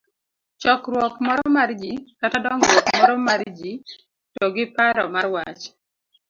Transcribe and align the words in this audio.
chokruok 0.61 1.15
moro 1.25 1.43
mar 1.57 1.69
ji, 1.81 1.93
kata 2.19 2.37
dongruok 2.45 2.87
moro 2.97 3.15
mar 3.27 3.41
ji, 3.57 3.71
to 4.35 4.45
gi 4.55 4.65
paro 4.75 5.03
mar 5.15 5.25
wach 5.35 5.63